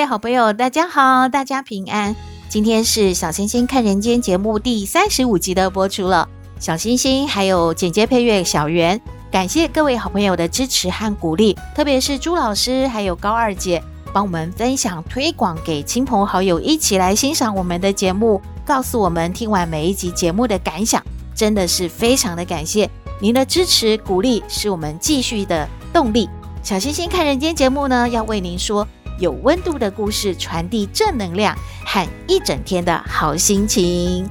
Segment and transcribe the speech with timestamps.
[0.00, 2.16] 各位好朋友，大家好，大家平安。
[2.48, 6.26] 今天是《小星星看人间》节目第三十五集的播出了。
[6.58, 8.98] 小星星还有简洁配乐小圆。
[9.30, 22.88] 感谢各位好朋友的支持和鼓励，特别是朱老师还有高二姐，帮我们分享推广给亲朋好友，一起来欣赏我们的节目，告诉我们听完每一集节目的感想，真的是非常的感谢
[23.20, 26.26] 您的支持鼓励，是我们继续的动力。
[26.62, 28.88] 小星星看人间节目呢，要为您说
[29.20, 34.28] 有温度的故事，传递正能量和一整天的好心情。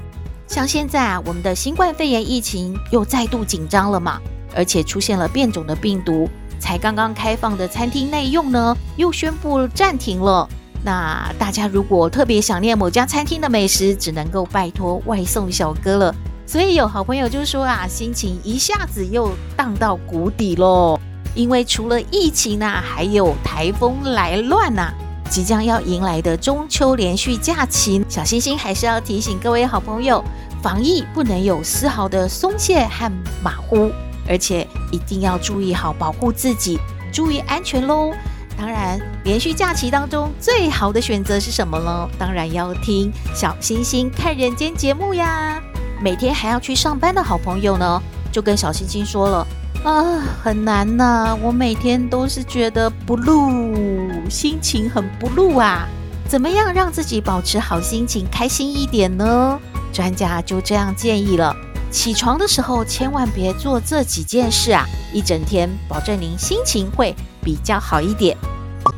[0.47, 4.19] 像现在啊，我们的新冠肺炎疫情又再度紧张了嘛。
[4.55, 6.27] 而且出现了变种的病毒，
[6.59, 10.49] 才刚刚开放的餐厅内用呢，又宣布暂停了。
[10.83, 16.15] 那大家如果特别想念某家餐厅的美食，只能够拜托外送小哥了。
[16.47, 20.99] 所以有好朋友就说啊，心情一下子又荡到谷底喽。
[21.35, 24.91] 因为除了疫情啊，还有台风来乱呐，
[25.30, 30.23] 即将要迎来的中秋连续假期，小星星还是要提醒各位好朋友，
[30.61, 33.11] 防疫不能有丝毫的松懈和
[33.44, 33.91] 马虎。
[34.27, 36.77] 而且一定要注意好保护自己，
[37.11, 38.14] 注意安全喽。
[38.55, 42.08] 当然，连续假期当中最好的选择是什么呢？
[42.19, 45.59] 当然要听小星星看人间节目呀。
[45.99, 47.99] 每天还要去上班的好朋友呢，
[48.31, 49.47] 就跟小星星说了
[49.83, 55.88] 啊，很难呐、我每天都是觉得 blue，心情很 blue 啊。
[56.27, 59.59] 怎么样让自己保持好心情，开心一点呢？
[59.91, 61.55] 专家就这样建议了。
[61.89, 64.86] 起床的时候千万别做这几件事啊！
[65.11, 68.37] 一整天保证您心情会比较好一点。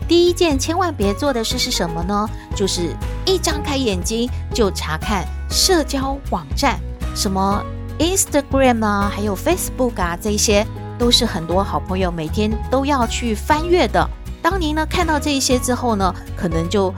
[0.09, 2.29] 第一件千万别做的事是什么呢？
[2.53, 2.94] 就是
[3.25, 6.78] 一张开眼睛就查看社交网站，
[7.16, 7.63] 什么
[7.97, 10.67] Instagram 啊，还有 Facebook 啊，这些
[11.01, 14.07] 都是很多好朋友每天都要去翻阅的。
[14.39, 16.94] 当您呢看到这一些之后呢，可能就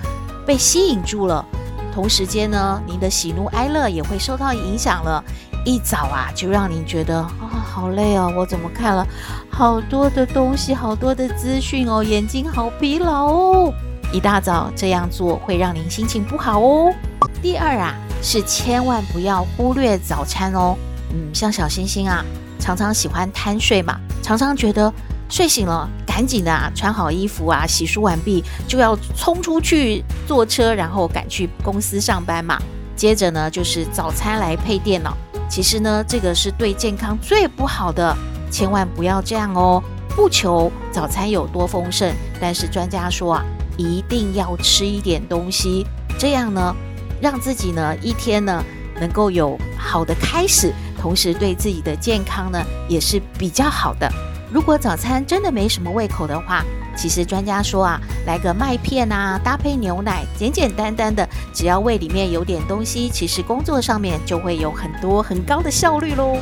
[0.46, 1.46] 被吸引住了，
[1.94, 5.24] 同时间呢，您的喜怒哀乐也会受到影响了。
[5.64, 8.30] 一早啊，就让您觉得啊、好累哦！
[8.36, 9.08] 我怎么看了
[9.50, 13.74] 好多的东西，好多的资讯哦，眼睛好疲劳哦。
[14.12, 16.94] 一大早这样做会让您心情不好哦。
[17.42, 20.76] 第二啊，是千万不要忽略早餐哦。
[21.14, 22.22] 嗯，像小星星啊，
[22.64, 24.92] 常常喜欢贪睡嘛，常常觉得
[25.28, 32.58] 睡醒了赶紧的啊，穿好衣服啊，洗漱完毕就要冲出去坐车，然后赶去公司上班嘛。
[32.96, 35.14] 接着呢，就是早餐来配电脑。
[35.50, 38.16] 其实呢，这个是对健康最不好的，
[38.50, 39.84] 千万不要这样哦。
[40.16, 43.46] 不求早餐有多丰盛，但是专家说啊，
[43.76, 45.86] 一定要吃一点东西，
[46.18, 46.74] 这样呢，
[47.20, 48.64] 让自己呢一天呢
[49.02, 50.72] 能够有好的开始，
[51.04, 54.10] 同时对自己的健康呢也是比较好的。
[54.54, 56.64] 如果早餐真的没什么胃口的话，
[56.96, 66.38] 其实专家说啊，来个麦片啊，搭配牛奶，简简单单的，只要胃里面有点东西，其实工作上面就会有很多很高的效率喽。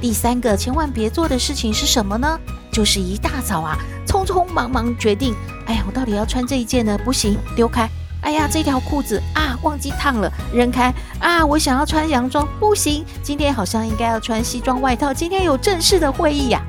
[0.00, 2.36] 第三个千万别做的事情是什么呢？
[2.72, 6.98] 就是一大早啊，匆匆忙忙决定，哎呀，我到底要穿这一件呢？
[7.04, 7.88] 不行，丢开。
[8.22, 10.92] 哎呀，这条裤子啊，忘记烫了，扔开。
[11.18, 16.62] 啊，我想要穿洋装，不行，今天好像应该要穿西装外套，今天有正式的会议呀。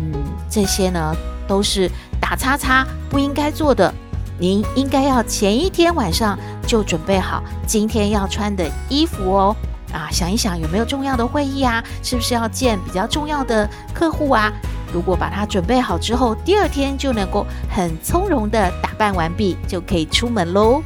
[0.00, 0.12] 嗯，
[0.48, 1.14] 这些呢
[1.46, 1.90] 都是。
[2.20, 3.92] 打叉叉不应该做的，
[4.38, 9.54] 您应该要前一天晚上就准备好今天要穿的衣服哦。
[9.92, 11.84] 啊，想一想有没有重要的会议啊？
[12.02, 14.50] 是不是要见比较重要的客户啊？
[14.94, 20.80] 如果把它准备好之后，第二天就能够很从容的打扮完毕，就可以出门喽。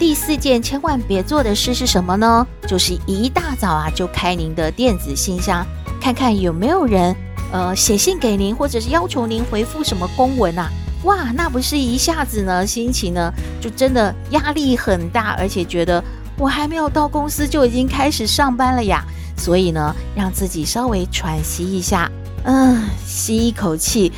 [0.00, 2.44] 第四件千万别做的事是什么呢？
[2.66, 5.64] 就是一大早啊就开您的电子信箱，
[6.00, 7.14] 看看有没有人
[7.52, 10.68] 呃写信给您，或者是要求您回复什么公文啊。
[11.04, 16.02] 哇，那不是一下子呢，心情呢就真的压力很大，而且觉得
[16.36, 19.04] 我还没有到公司就已经开始上班了呀。
[19.36, 22.10] 所以呢，让自己稍微喘息一下，
[22.44, 24.12] 嗯，吸一口气，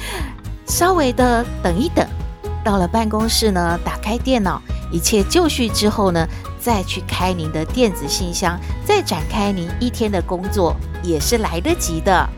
[0.67, 2.07] 稍微的等一等。
[2.65, 4.61] 到了办公室呢，打开电脑，
[4.91, 6.27] 一切就绪之后呢，
[6.61, 12.29] 再去开您的电子信箱，再展开您一天的工作，也是来得及的。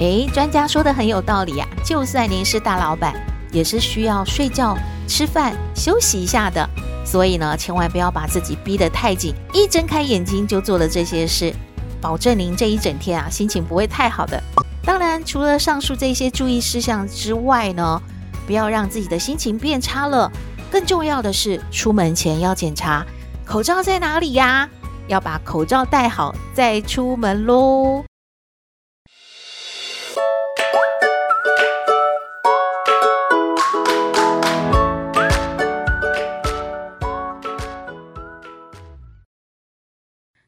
[0.00, 3.14] 诶，专家说的很有道理啊，就算您是大老板。
[3.52, 4.74] 也是需要睡觉、
[5.06, 6.66] 吃饭、休息一下的。
[7.04, 11.54] 所以呢，千万不要把自己逼得太紧，一睁开眼睛就做了这些事，
[12.00, 14.42] 保证您这一整天啊，心情不会太好的。
[14.84, 18.02] 当然，除了上述这些注意事项之外呢，
[18.46, 20.30] 不要让自己的心情变差了。
[20.70, 23.06] 更重要的是，出门前要检查
[23.44, 24.68] 口罩在哪里呀？
[25.08, 28.04] 要把口罩戴好再出门喽。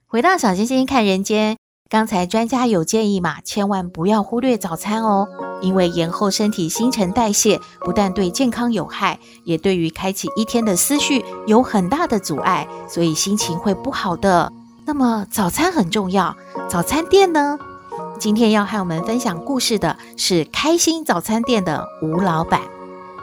[0.07, 1.57] 回到小星星看人间，
[1.91, 5.29] 刚才专家有建议嘛，千万不要忽略早餐哦，
[5.61, 14.51] 因为延后身体新陈代谢，不但对健康有害，也对于开启一天的思绪有很大的阻碍，所以心情会不好的。
[14.87, 16.35] 那么早餐很重要，
[16.71, 17.59] 早餐店呢？
[18.19, 22.63] 今天要和我们分享故事的是开心早餐店的吴老板。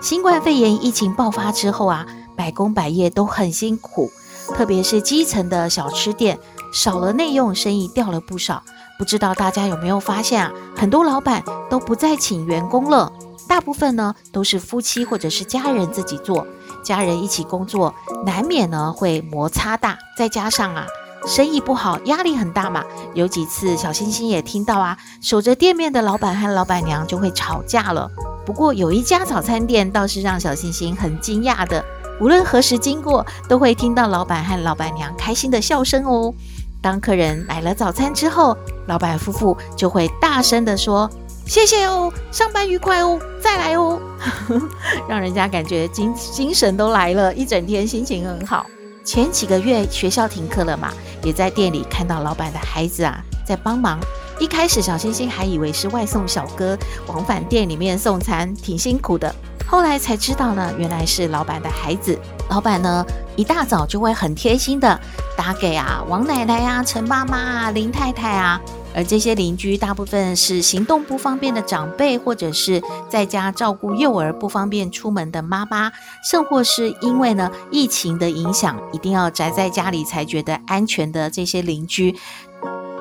[0.01, 2.05] 新冠肺炎疫情爆发之后啊，
[2.37, 4.11] 百工百业都很辛苦，
[4.53, 6.39] 特别是基层的小吃店。
[6.71, 8.63] 少了内用，生意掉了不少。
[8.97, 10.51] 不知道大家有没有发现啊？
[10.75, 13.11] 很多老板都不再请员工了，
[13.47, 16.45] 大部分呢都是夫妻或者是家人自己做。
[16.83, 17.93] 家人一起工作，
[18.25, 20.85] 难免呢会摩擦大，再加上啊
[21.27, 22.83] 生意不好，压力很大嘛。
[23.13, 28.09] 有几次小星星也听到啊，守着店面的老板和老板娘就会吵架了。
[28.45, 31.83] 不过有一家早餐店倒是让小星星很惊讶的，
[32.19, 36.33] 无论何时经过，都会听到老板和老板娘开心的笑声哦。
[36.81, 38.57] 当客人买了早餐之后，
[38.87, 41.09] 老板夫妇就会大声地说
[41.45, 44.01] ：“谢谢哦，上班愉快哦，再来哦。
[45.07, 48.65] ”让人家感觉精精神都来了，一整天心情很好。
[49.03, 50.91] 前几个月学校停课了嘛，
[51.23, 53.99] 也在店里看到老板的孩子啊在帮忙。
[54.39, 56.75] 一开始小星星还以为是外送小哥
[57.05, 59.33] 往返店里面送餐，挺辛苦的。
[59.67, 62.17] 后来才知道呢，原来是老板的孩子。
[62.49, 63.05] 老板呢，
[63.35, 64.99] 一大早就会很贴心的
[65.37, 68.59] 打给啊王奶奶啊、陈妈妈啊、林太太啊，
[68.93, 75.91] 而这些邻居大部分是行动不方便的长辈，或者是在家照顾幼儿不方便出门的妈妈，
[76.29, 82.15] 甚或是因为呢疫情的影响，一定要宅在家里才觉得安全的这些邻居。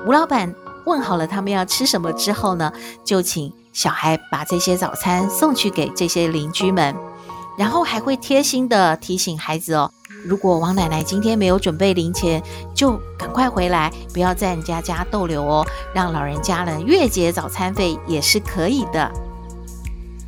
[0.07, 0.55] 吴老板
[0.87, 2.73] 问好了他们要吃什么之后呢，
[3.05, 3.53] 就请。
[3.73, 6.93] 小孩把这些早餐送去给这些邻居们，
[7.57, 9.93] 然后还会贴心的提醒孩子哦，
[10.25, 12.43] 如果王奶奶今天没有准备零钱，
[12.75, 19.11] 就赶快回来，不要在人家家逗留哦，让老人家呢月结早餐费也是可以的。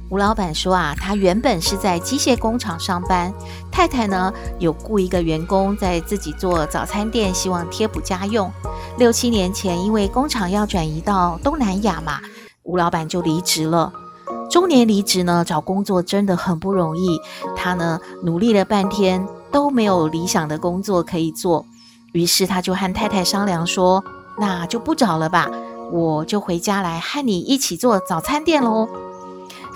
[0.08, 3.32] 吴老板说啊，他原本是在机械工厂上班，
[3.70, 8.52] 太太呢有雇一个员工在自己做早餐店，希望贴补家用。
[8.98, 12.20] 六七年前，因为工厂要转移到东南亚嘛。
[12.64, 13.90] 吴老板就离职了，
[14.50, 17.18] 中年离职呢，找工作真的很不容易。
[17.56, 21.64] 他呢努力了半天都没有理想的工作可以做，
[22.12, 24.02] 于是他就和太太商量说
[24.38, 25.50] ：“那就不找了吧，
[25.92, 28.88] 我就回家来和你一起做早餐店喽。”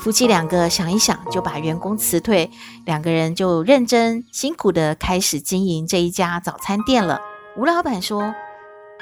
[0.02, 2.50] 夫妻两个想一想，就把员工辞退，
[2.84, 7.20] 两个人就认真辛苦地开始经营这一家早餐店了。
[7.56, 8.34] 吴老板说。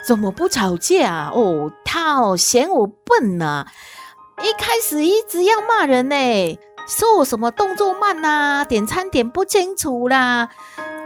[0.06, 1.30] 怎么不吵架啊？
[1.32, 3.64] 哦，他哦嫌我笨呢、
[4.42, 6.14] 一开始一直要骂人呢，
[6.86, 10.50] 说我什么动作慢呐、啊，点餐点不清楚啦，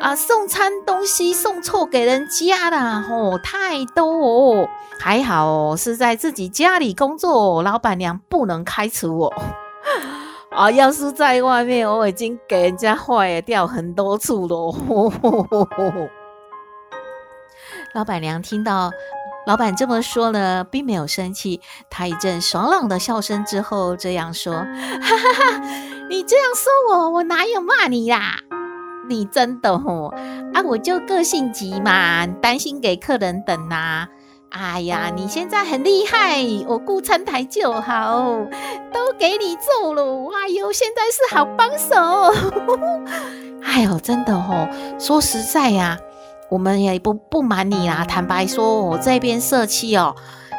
[0.00, 4.68] 啊，送餐东西送错给人家啦，哦，太多哦，
[4.99, 9.32] 还好哦是在自己家里工作，老板娘不能开除我。
[10.50, 14.75] 啊，要是在外面，我已经给人家坏掉很多次了。
[17.94, 18.90] 老板娘听到
[19.48, 21.62] 老板这么说呢，并没有生气。
[21.88, 24.52] 他一阵爽朗的笑声之后，这样说
[25.00, 25.62] ：“哈哈哈，
[26.10, 28.40] 你这样说我，我哪有骂你啦？
[29.08, 30.14] 你真的哦，
[30.52, 34.08] 啊，我就个性急嘛，担心给客人等呐、啊。
[34.50, 38.20] 哎呀，你现在很厉害，我顾餐台就好，
[38.92, 40.30] 都给你做了。
[40.34, 41.96] 哎呦，现在是好帮手。
[43.64, 44.68] 哎呦，真的哦，
[45.00, 45.98] 说实在呀。”
[46.50, 50.16] 我们也不不瞒你啦，坦白说，我这边社区哦，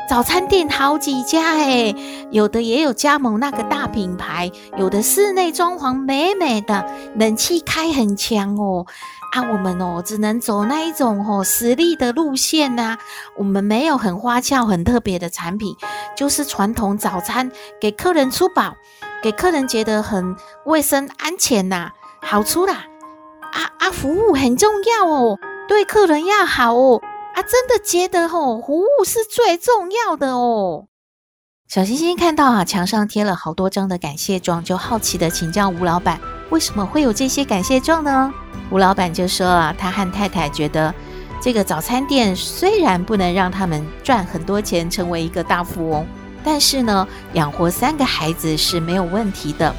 [0.08, 1.96] 早餐店好几家诶，
[2.32, 8.86] 有的也有加盟那个大品牌，有的室内装潢美美的，冷气开很强哦。
[9.32, 12.98] 啊，我们哦只能走那一种哦实力的路线呐，
[13.38, 15.76] 我们没有很花俏、很特别的产品，
[16.16, 18.76] 就是传统早餐，给客人吃饱，
[19.22, 21.92] 给客人觉得很卫生安全呐，
[22.22, 22.86] 好吃啦。
[23.52, 25.38] 啊啊，服务很重要哦。
[25.70, 27.00] 对客人要好哦，
[27.36, 30.88] 啊，真的觉得哦，服务是最重要的哦。
[31.68, 38.34] 小星星看到啊，墙上贴了好多张的感谢状，就好奇的请教吴老板，为什么会有这些感谢状呢？
[38.72, 40.92] 吴老板就说啊，他和太太觉得
[41.40, 46.04] 这个早餐店虽然不能让他们赚很多钱，成为一个大富翁，
[46.44, 49.76] 但是呢，养活三个孩子是没有问题的。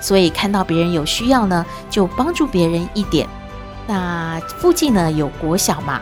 [0.00, 3.28] 所以看到别人有需要呢，就帮助别人一点。
[3.86, 6.00] 那附近呢有国小嘛，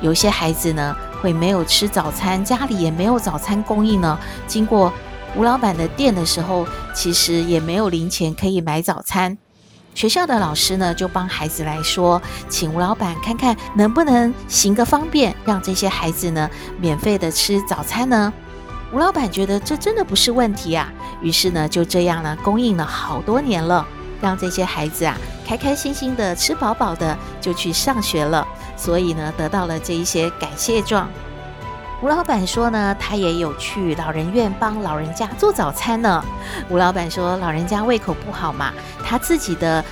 [0.00, 4.18] 有些孩子呢会没有吃早餐，家里也没有早餐供应呢。
[4.46, 4.92] 经过
[5.36, 9.38] 吴老板的店的时候，其实也没有零钱可以买早餐。
[9.94, 18.32] 学校的老师呢就帮孩子来说，请吴老板看看能不能行个方便，让这些孩子呢免费的吃早餐呢。
[18.92, 23.86] 吴老板觉得这真的不是问题啊，于是呢就这样呢供应了好多年了，
[24.20, 25.16] 让这些孩子啊
[25.50, 31.10] 开开心心的吃饱饱的就去上学了，所以呢得到了这一些感谢状。
[32.00, 36.24] 吴老板说呢，他也有去老人院帮老人家做早餐呢。
[36.68, 38.72] 吴老板说，老人家胃口不好嘛，
[39.04, 39.84] 他自己的。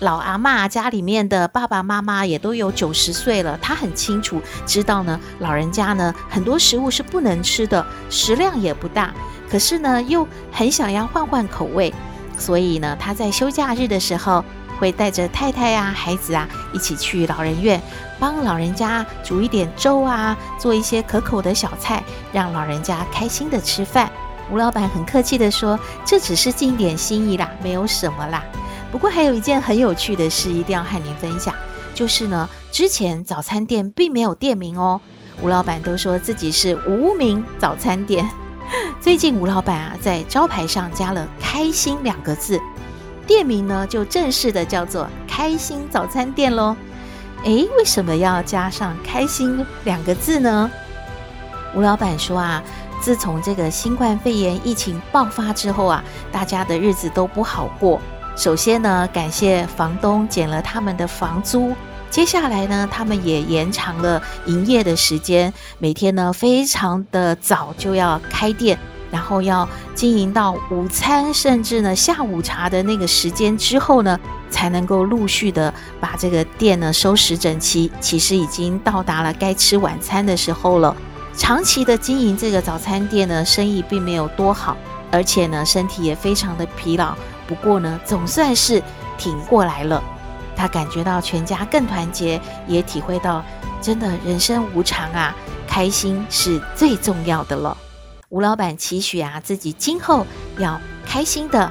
[0.00, 9.14] 老阿嬷家里面的爸爸妈妈也都有九十岁了，他很清楚知道呢，老人家呢很多食物是不能吃的，食量也不大，
[9.48, 11.94] 可是呢又很想要换换口味，
[12.36, 14.44] 所以呢他在休假日的时候
[14.78, 17.80] 会带着太太啊、孩子啊一起去老人院，
[18.18, 22.02] 帮老人家煮一点粥啊，做一些可口的小菜，
[22.32, 24.10] 让老人家开心的吃饭。
[24.50, 28.44] 吴老板很客气地说：“这只是尽点心意啦，没有什么啦。”
[28.92, 31.54] 不过还有一件很有趣的事，一定要和您分享，
[31.94, 35.00] 就是呢，之前早餐店并没有店名哦。
[35.42, 38.28] 吴老板都说自己是无名早餐店。
[39.00, 42.60] 最近吴老板啊，在招牌上加了“开心”两个字，
[43.26, 46.76] 店名呢就正式的叫做“开心早餐店”喽。
[47.44, 50.70] 诶，为什么要加上“开心”两个字呢？
[51.74, 52.62] 吴老板说啊，
[53.00, 58.00] 自从这个新冠肺炎疫情爆发之后啊，大家的日子都不好过。
[58.36, 61.72] 首先呢，感谢房东减了他们的房租。
[62.10, 68.78] 接下来呢，他们也延长了营业的时间，每天呢非常的早就要开店，
[69.14, 74.18] 然后要经营到午餐，甚至呢下午茶的那个时间之后呢，
[74.50, 77.88] 才能够陆续的把这个店呢收拾整齐。
[78.00, 80.96] 其实已经到达了该吃晚餐的时候了。
[81.36, 84.76] 长期的经营这个早餐店呢，生意并没有多好，
[85.12, 87.14] 而且呢身体也非常的疲劳。
[87.46, 88.82] 不过呢，总算是
[89.16, 90.02] 挺过来了。
[90.56, 93.44] 他感觉到全家更团结，也体会到
[93.80, 95.32] 真的人生无常啊，
[95.68, 97.76] 开心是最重要的了。
[98.34, 100.26] 吴老板期许啊，自己今后
[100.58, 101.70] 要开心的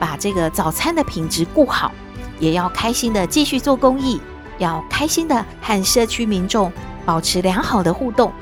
[0.00, 1.92] 把这个早餐的品质顾好，
[2.40, 4.18] 也要开心的继续做公益，
[4.56, 6.72] 要开心的和社区民众
[7.04, 8.32] 保持良好的互动，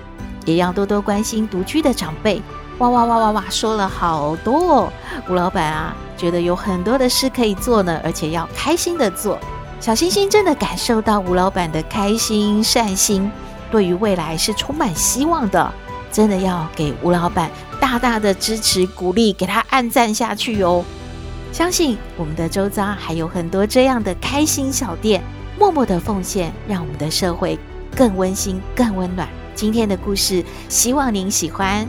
[0.44, 2.40] 也要多多关心独居的长辈。
[2.78, 4.92] 哇哇哇哇哇，说了好多哦，
[5.28, 5.92] 吴老板啊。
[6.16, 9.36] 觉得有很多的事可以做呢，而且要开心的做。
[9.80, 13.28] 小星星真的感受到吴老板的开心善心，
[13.72, 15.74] 对于未来是充满希望的。
[16.14, 20.84] 真的要给吴老板大大的支持鼓励，给他按赞下去哦。
[21.52, 25.20] 相信我们的周遭还有很多这样的开心小店，
[25.58, 27.58] 默默的奉献，让我们的社会
[27.96, 29.28] 更温馨、更温暖。
[29.56, 31.84] 今天的故事，希望您喜欢。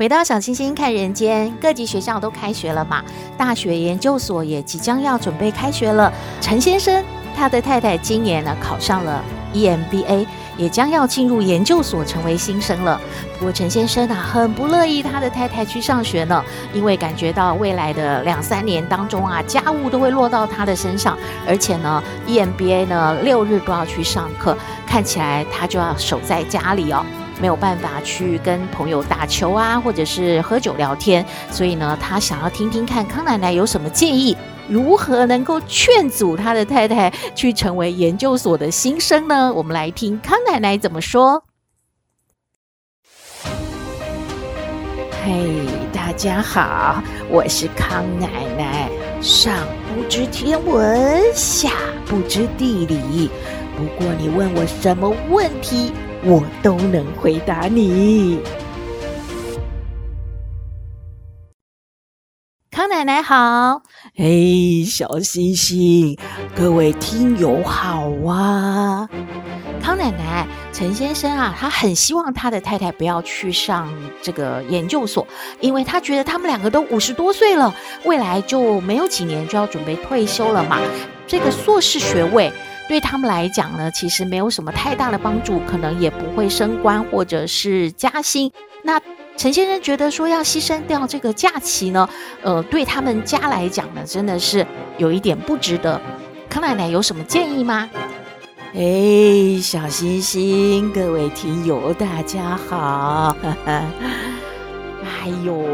[0.00, 3.04] 回到小星星看人间，各级学校都开学了嘛，
[3.36, 6.10] 大学研究所也即将要准备开学了。
[6.40, 7.04] 陈先生
[7.36, 10.26] 他的太太今年呢考上了 EMBA，
[10.56, 12.98] 也将要进入研究所成为新生了。
[13.38, 16.42] 不过陈先生啊很不乐意他的太太去上学呢，
[16.72, 21.14] 因为感觉到未来的两三年当中啊，家务都会落到他的身上，
[21.46, 27.04] 而且呢 EMBA 呢六日都要去上课，看起来他就要守在家里哦。
[27.40, 34.36] 没有办法去跟朋友打球啊，或者是喝酒聊天，所以呢，他想要听听看康奶奶有什么建议，
[34.68, 39.52] 如何能够劝阻他的太太去成为研究所的新生呢？
[39.54, 41.42] 我们来听康奶奶怎么说。
[45.24, 48.28] 嘿，大家好，我是康奶
[48.58, 49.54] 奶，上
[49.94, 51.70] 不知天文，下
[52.06, 53.30] 不知地理，
[53.76, 58.40] 不过你问我什么问题，我都能回答你。
[62.70, 63.82] 康奶奶好。
[64.14, 66.18] 嘿，小星星，
[66.54, 69.08] 各位听友好啊！
[69.82, 73.88] 康奶奶，陈先生啊，他很希望他的太太不要去上
[74.22, 75.26] 这个研究所，
[75.60, 77.74] 因为他觉得他们两个都五十多岁了，
[78.04, 80.78] 未来就没有几年就要准备退休了嘛。
[81.26, 82.52] 这个硕士学位
[82.90, 88.50] 对他们来讲呢，其实没有什么太大的帮助，可能也不会升官或者是加薪。
[88.82, 89.00] 那
[89.36, 92.08] 陈先生觉得说要牺牲掉这个假期呢，
[92.42, 94.66] 呃，对他们家来讲呢，真的是
[94.98, 96.02] 有一点不值得。
[96.48, 97.88] 康奶奶有什么建议吗？
[98.74, 103.36] 哎，小星星，各位听友，大家好！
[103.62, 105.64] 哎呦，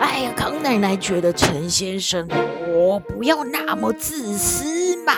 [0.00, 2.26] 哎呀，康奶奶觉得陈先生，
[2.66, 5.12] 我不要那么自私嘛。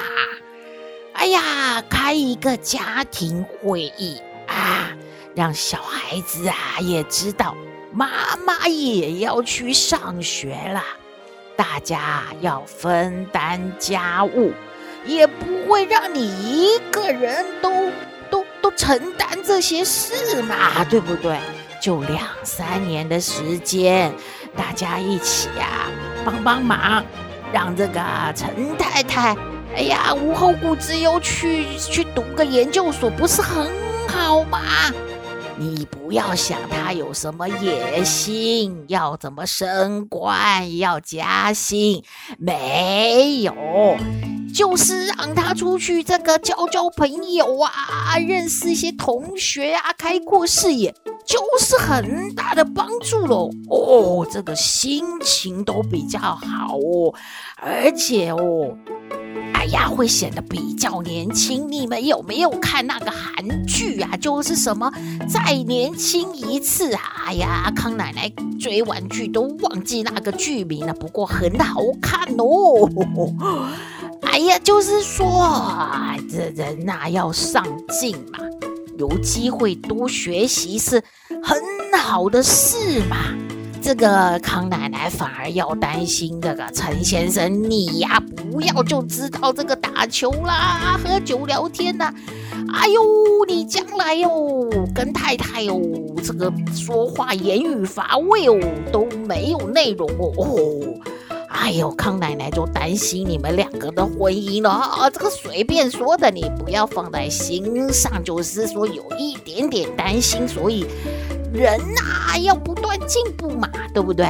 [1.19, 4.91] 哎呀，开一个家庭会议啊。
[5.35, 7.57] 让小孩子啊也知道，
[7.93, 8.09] 妈
[8.45, 10.83] 妈也要去上学了，
[11.57, 14.53] 大家要分担家务，
[15.07, 17.71] 也不会让你一个人都
[18.31, 21.39] 都都承担这些事嘛，对不对？
[21.81, 24.13] 就两三年的时间，
[24.57, 25.87] 大家一起啊
[26.25, 27.05] 帮帮忙，
[27.53, 28.01] 让这个
[28.35, 29.37] 陈太太，
[29.79, 33.65] 哎呀无后顾之忧去去读个研究所，不是很
[34.09, 34.59] 好吗？
[35.57, 42.03] 你不要想他有什么野心，要怎么升官，要加薪，
[42.39, 43.55] 没有，
[44.53, 50.93] 就是让他出去这个交交朋友啊，认识一些同学啊，开阔视野，
[51.25, 53.49] 就是很大的帮助喽。
[53.71, 57.15] 哦，这个心情都比较好哦，
[57.57, 58.77] 而且哦。
[59.69, 61.71] 呀，会显得比较年轻。
[61.71, 64.17] 你们有没有看那个韩剧啊？
[64.21, 64.93] 就是什么
[65.29, 67.01] 再年轻一次啊？
[67.27, 72.89] 哎呀，康奶奶追完剧都忘记那个剧名了，不过很好看哦。
[74.23, 75.57] 哎呀，就是说，
[76.31, 78.39] 这人呐要上进嘛，
[78.99, 81.03] 有机会多学习是
[81.43, 81.61] 很
[82.01, 83.17] 好的事嘛。
[83.89, 92.13] 这个康奶奶反而要担心这个陈先生，你呀不要就知道这个打球啦、喝酒聊天呐，
[92.75, 93.01] 哎呦，
[93.47, 95.81] 你将来哟跟太太哟
[96.23, 98.61] 这个说话言语乏味哦，
[98.93, 100.35] 都没有内容哦。
[100.37, 100.55] 哦，
[101.49, 110.85] 哎呦，康奶奶就担心你们两个的婚姻了啊，这个随便说的，你不要放在心上，就是说有一点点担心，所以。
[111.53, 114.27] 人呐、要不断进步嘛，对不对？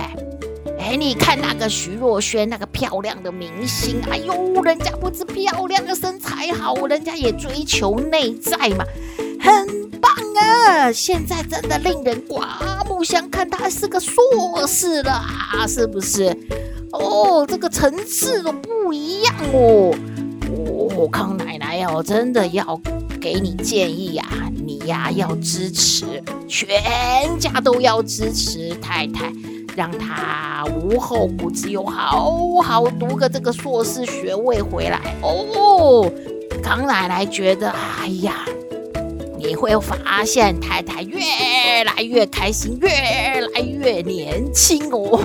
[0.79, 8.85] 哎，你看那个徐若瑄，那个漂亮的明星，哎呦，人家不止漂亮的身材好，人家也追求内在嘛，
[9.41, 10.93] 很棒啊！
[10.93, 16.35] 现在真的令人刮目相看，他是个硕士了啊，是不是？
[16.93, 19.95] 哦，这个层次都不一样哦。
[20.97, 22.81] 哦，康奶奶哦，真的要
[23.21, 24.25] 给你建议呀、
[24.65, 24.78] 你。
[24.89, 29.33] 呀，要支持，全家都要支持太太，
[29.77, 36.11] 让她无后顾之忧，好好读个这个硕士学位回来哦。
[36.63, 38.45] 康奶奶觉得，哎呀，
[39.39, 41.21] 你会发现太太越
[41.85, 45.25] 来越开心，越来越年轻哦。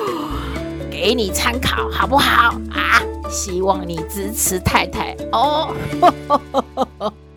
[0.90, 3.02] 给你参考好不好啊？
[3.30, 5.74] 希望你支持太太哦。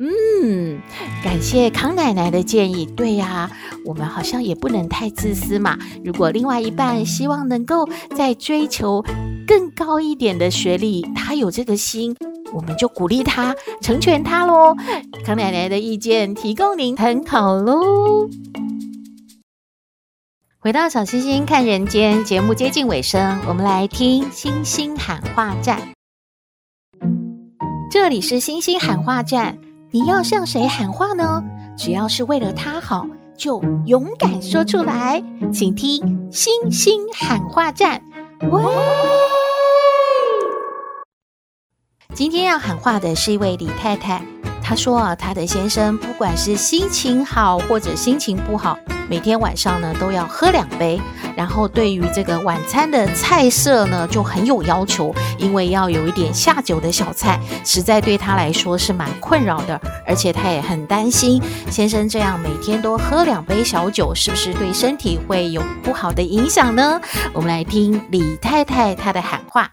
[0.00, 0.80] 嗯，
[1.24, 2.86] 感谢康奶奶的建议。
[2.86, 3.50] 对呀，
[3.84, 5.76] 我们好像也不能太自私嘛。
[6.04, 9.04] 如果另外一半希望能够再追求
[9.44, 12.14] 更高一点的学历，他有这个心，
[12.52, 14.76] 我们就鼓励他，成全他喽。
[15.24, 18.28] 康奶奶的意见提供您参考喽。
[20.60, 25.80] 回到小星星看人间节目接近尾声，我们来听星星喊话站。
[27.90, 29.58] 这里是星星喊话站。
[29.90, 31.42] 你要向谁喊话呢？
[31.74, 33.06] 只要是为了他好，
[33.38, 35.22] 就勇敢说出来。
[35.50, 38.02] 请听星星喊话站。
[38.50, 38.62] 喂，
[42.14, 44.22] 今天要喊话的是一位李太太。
[44.68, 48.78] 她说啊，她的先生不管是心情好或者心情不好，
[49.08, 51.00] 每天晚上呢都要喝两杯。
[51.34, 59.80] 然后对于这个晚餐的菜色呢就很有要求，因为要有一点下酒的小菜，实在对他来说是蛮困扰的。
[60.06, 67.00] 而且他也很担心先生这样每天都喝两杯小酒，是不是对身体会有不好的影响呢？
[67.32, 69.70] 我们来听李太太她的喊话：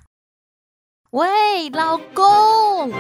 [1.10, 2.94] 喂，老公。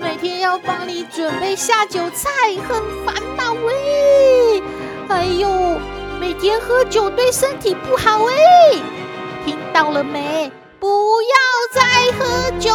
[0.00, 2.30] 每天要帮你准备下酒菜，
[2.66, 3.52] 很烦恼！
[3.52, 4.62] 喂，
[5.08, 5.78] 哎呦，
[6.18, 8.34] 每天喝酒对身体不好哎，
[9.44, 10.50] 听到了没？
[10.78, 11.28] 不要
[11.72, 11.82] 再
[12.18, 12.74] 喝酒！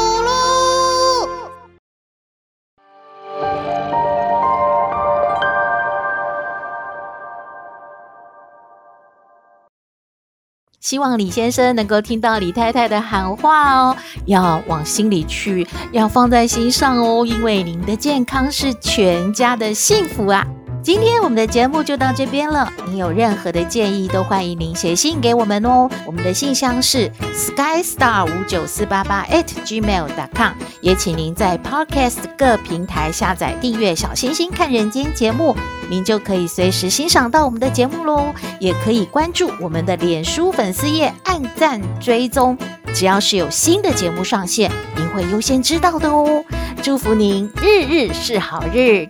[10.85, 20.45] 希望李先生能够听到李太太的喊话哦，要往心里去，要放在心上哦，因为您的健康是全家的幸福啊。
[20.85, 22.71] 今天我们的节目就到这边了。
[22.85, 25.89] 您有任何的建议，都欢迎您写信给我们哦。
[26.05, 30.51] 我们的信箱是 skystar 五九四八八 at gmail dot com。
[30.81, 35.57] 也请您在 Podcast 各平台下载订阅《小星星看人间》节目，
[35.89, 38.31] 您就可以随时欣赏到我们的节目喽。
[38.59, 42.55] 也可以关注我们的脸书粉丝页，按赞追踪。
[42.93, 46.45] 只要是有新的节目上线，您会优先知道的哦。
[46.83, 49.09] 祝福您日日是好日。